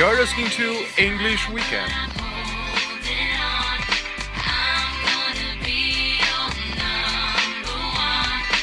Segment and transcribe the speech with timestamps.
[0.00, 1.92] You're listening to English Weekend.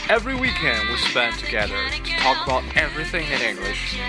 [0.09, 3.99] Every weekend we spend together to talk about everything in English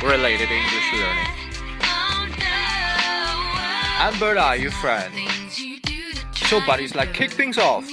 [0.00, 1.26] related English learning.
[3.98, 5.12] I'm Berta, your friend.
[6.46, 7.90] So, buddies, like kick things off.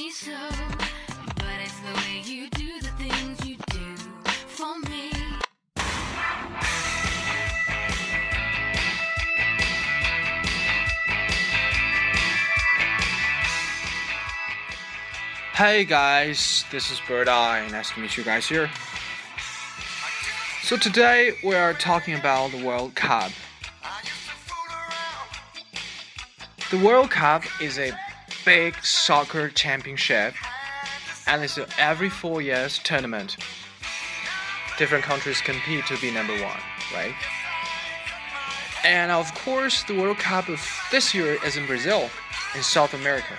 [15.56, 17.66] Hey guys, this is Bird Eye.
[17.72, 18.70] Nice to meet you guys here.
[20.64, 23.32] So today we are talking about the World Cup.
[26.72, 27.94] The World Cup is a
[28.44, 30.34] big soccer championship
[31.26, 33.38] and it's an every four years tournament.
[34.78, 36.60] Different countries compete to be number one,
[36.94, 37.16] right?
[38.84, 42.10] And of course, the World Cup of this year is in Brazil,
[42.56, 43.36] in South America.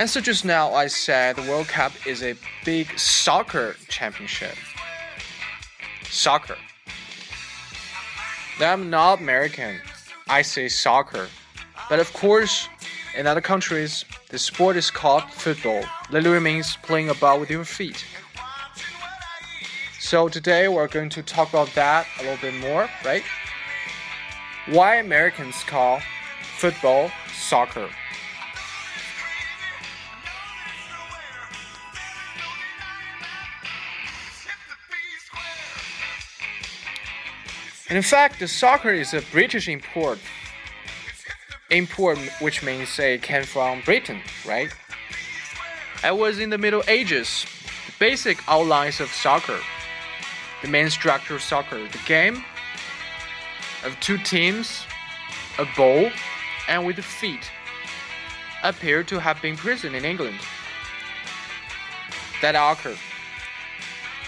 [0.00, 2.34] And so just now I said the World Cup is a
[2.64, 4.56] big soccer championship.
[6.04, 6.56] Soccer.
[8.60, 9.78] I'm not American.
[10.26, 11.28] I say soccer.
[11.90, 12.66] But of course,
[13.14, 15.84] in other countries, the sport is called football.
[16.10, 18.02] Literally means playing a ball with your feet.
[19.98, 23.22] So today we're going to talk about that a little bit more, right?
[24.64, 26.00] Why Americans call
[26.56, 27.90] football soccer.
[37.90, 40.20] And in fact, the soccer is a British import.
[41.70, 44.72] Import, which means it came from Britain, right?
[46.04, 47.44] It was in the Middle Ages.
[47.86, 49.58] The basic outlines of soccer,
[50.62, 52.44] the main structure of soccer, the game
[53.84, 54.84] of two teams,
[55.58, 56.10] a ball,
[56.68, 57.50] and with the feet,
[58.62, 60.38] appear to have been present in England.
[62.40, 62.98] That occurred.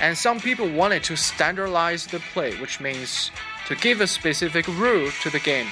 [0.00, 3.31] And some people wanted to standardize the play, which means
[3.68, 5.68] to give a specific rule to the game.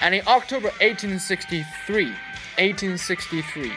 [0.00, 3.72] And in October 1863, 1863,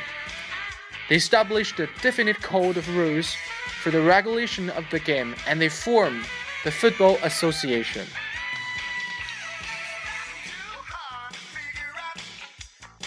[1.09, 3.35] they established a definite code of rules
[3.81, 6.23] for the regulation of the game and they formed
[6.63, 8.07] the Football Association.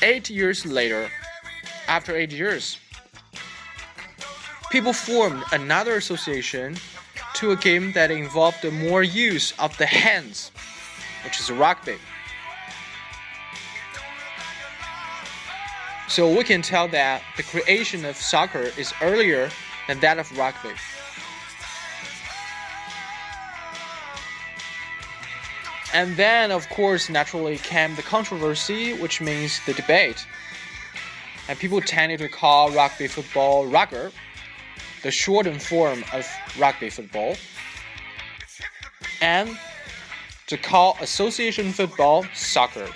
[0.03, 1.09] Eight years later,
[1.89, 2.77] after eight years,
[4.71, 6.77] people formed another association
[7.35, 10.51] to a game that involved more use of the hands,
[11.25, 11.97] which is rugby.
[16.09, 19.51] So we can tell that the creation of soccer is earlier
[19.89, 20.71] than that of rugby.
[25.93, 30.27] And then, of course, naturally came the controversy, which means the debate.
[31.49, 34.11] And people tended to call rugby football rugger
[35.07, 36.29] the shortened form of
[36.59, 37.37] rugby football,
[39.21, 39.57] and
[40.49, 42.89] to call association football soccer.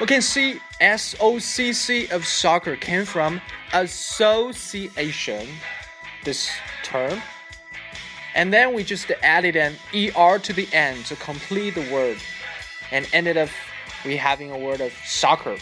[0.00, 3.40] We can see SOCC of soccer came from
[3.72, 5.46] association,
[6.24, 6.50] this
[6.82, 7.22] term.
[8.34, 12.18] And then we just added an ER to the end to complete the word
[12.90, 13.50] and ended up
[14.04, 15.58] we having a word of soccer.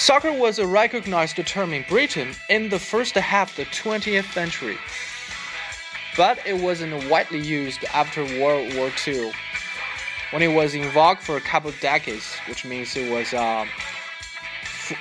[0.00, 4.78] Soccer was a recognized term in Britain in the first half of the 20th century,
[6.16, 9.30] but it wasn't widely used after World War II,
[10.30, 13.66] when it was in vogue for a couple of decades, which means it was, uh,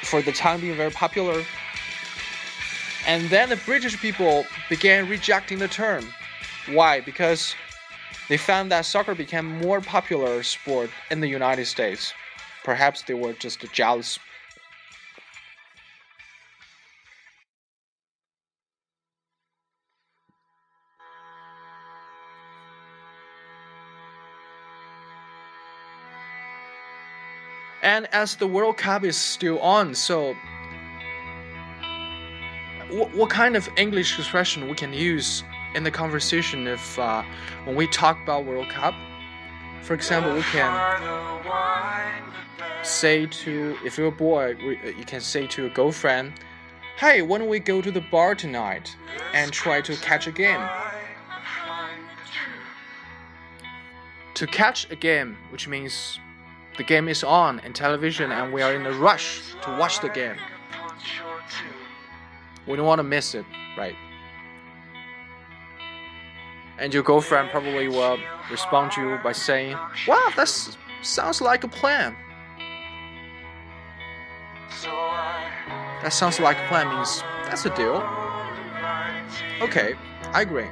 [0.03, 1.45] for the time being, very popular.
[3.07, 6.13] And then the British people began rejecting the term.
[6.68, 7.00] Why?
[7.00, 7.56] Because
[8.27, 12.13] they found that soccer became more popular sport in the United States.
[12.65, 14.19] Perhaps they were just jealous
[27.81, 30.35] And as the World Cup is still on, so
[32.89, 35.43] what, what kind of English expression we can use
[35.75, 37.23] in the conversation if uh,
[37.63, 38.93] when we talk about World Cup?
[39.81, 40.71] For example, we can
[42.83, 46.33] say to if you're a boy, you can say to a girlfriend,
[46.97, 48.95] "Hey, why don't we go to the bar tonight
[49.33, 50.61] and try to catch a game?"
[54.39, 56.17] to catch a game, which means
[56.79, 60.07] the game is on in television and we are in a rush to watch the
[60.07, 60.37] game.
[62.65, 63.43] We don't want to miss it,
[63.77, 63.95] right?
[66.77, 68.17] And your girlfriend probably will
[68.49, 69.75] respond to you by saying,
[70.07, 70.47] Wow, that
[71.01, 72.15] sounds like a plan.
[76.01, 77.97] That sounds like a plan means that's a deal.
[79.61, 79.95] Okay,
[80.31, 80.67] I agree.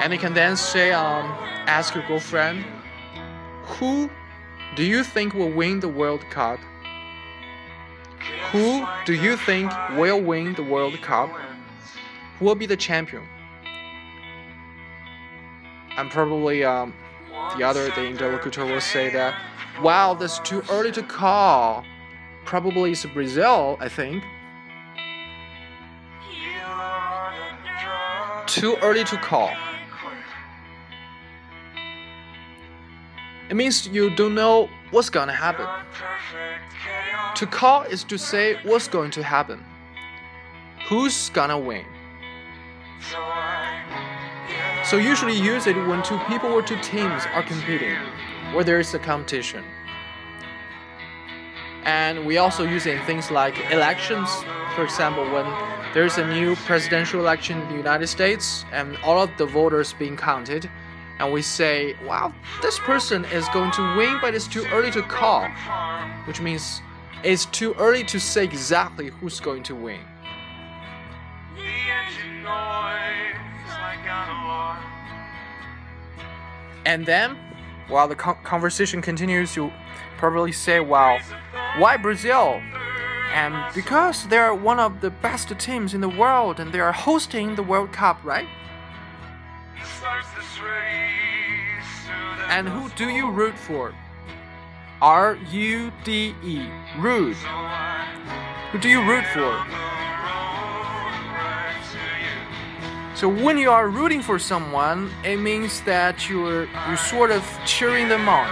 [0.00, 1.26] And you can then say, um,
[1.66, 2.64] ask your girlfriend,
[3.64, 4.08] who
[4.76, 6.60] do you think will win the World Cup?
[8.52, 11.30] Who do you think will win the World Cup?
[12.38, 13.24] Who will be the champion?
[15.96, 16.94] And probably um,
[17.56, 19.34] the other, the interlocutor will say that,
[19.82, 21.84] wow, that's too early to call.
[22.44, 24.22] Probably it's Brazil, I think.
[28.46, 29.50] Too early to call.
[33.48, 35.66] It means you don't know what's gonna happen.
[37.34, 39.64] To call is to say what's going to happen.
[40.88, 41.84] Who's gonna win?
[44.84, 47.96] So usually use it when two people or two teams are competing,
[48.52, 49.64] where there is a competition.
[51.84, 54.28] And we also use it in things like elections.
[54.74, 55.46] For example, when
[55.94, 60.16] there's a new presidential election in the United States and all of the voters being
[60.16, 60.68] counted,
[61.18, 62.32] and we say, wow,
[62.62, 65.48] this person is going to win, but it's too early to call,
[66.26, 66.80] which means
[67.24, 70.00] it's too early to say exactly who's going to win.
[76.86, 77.36] And then,
[77.88, 79.72] while the conversation continues, you
[80.16, 81.18] probably say, wow,
[81.76, 82.62] why Brazil?
[83.34, 87.56] And because they're one of the best teams in the world and they are hosting
[87.56, 88.48] the World Cup, right?
[92.48, 93.94] And who do you root for?
[95.00, 96.66] R U D E.
[96.98, 97.36] Root.
[98.72, 99.64] Who do you root for?
[103.14, 108.08] So when you are rooting for someone, it means that you're you're sort of cheering
[108.08, 108.46] them on.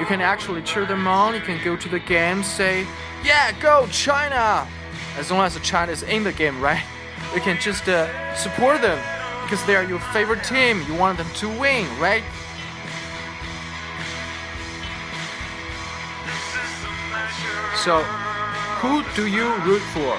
[0.00, 1.34] You can actually cheer them on.
[1.34, 2.86] You can go to the game, say,
[3.24, 4.66] "Yeah, go China!"
[5.16, 6.82] As long as the China is in the game, right?
[7.34, 8.06] You can just uh,
[8.36, 8.98] support them
[9.44, 10.82] because they are your favorite team.
[10.88, 12.24] You want them to win, right?
[17.76, 18.02] So,
[18.80, 20.16] who do you root for?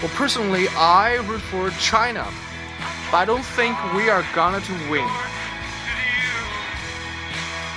[0.00, 2.26] Well, personally, I root for China,
[3.10, 5.08] but I don't think we are gonna to win.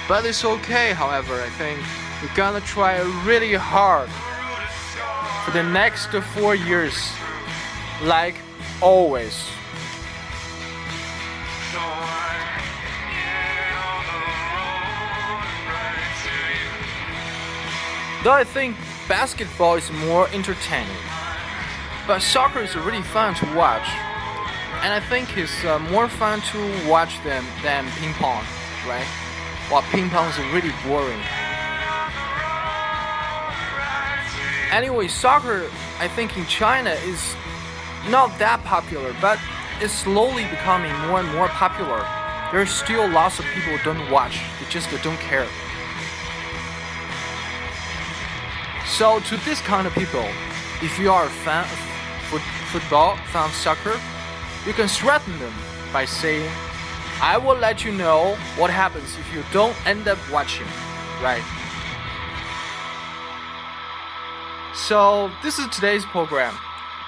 [0.07, 1.79] But it's okay, however, I think
[2.21, 4.09] we're gonna try really hard
[5.45, 6.95] for the next four years,
[8.03, 8.35] like
[8.81, 9.49] always.
[18.23, 18.75] Though I think
[19.07, 20.97] basketball is more entertaining,
[22.07, 23.87] but soccer is really fun to watch,
[24.81, 28.43] and I think it's uh, more fun to watch them than ping pong,
[28.87, 29.05] right?
[29.69, 31.21] While ping pong is really boring.
[34.71, 37.35] Anyway, soccer, I think in China is
[38.09, 39.39] not that popular, but
[39.81, 41.99] it's slowly becoming more and more popular.
[42.51, 45.47] There are still lots of people who don't watch, they just don't care.
[48.85, 50.25] So to this kind of people,
[50.81, 51.79] if you are a fan of
[52.29, 53.99] foot football, fan of soccer,
[54.65, 55.53] you can threaten them
[55.91, 56.49] by saying,
[57.21, 60.67] I will let you know what happens if you don't end up watching,
[61.21, 61.43] right?
[64.73, 66.53] So this is today's program.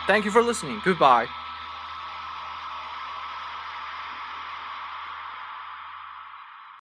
[0.08, 0.82] Thank you for listening.
[0.84, 1.28] Goodbye.